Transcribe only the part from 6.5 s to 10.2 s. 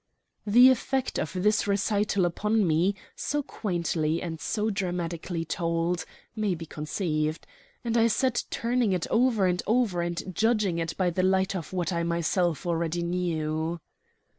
be conceived; and I sat turning it over and over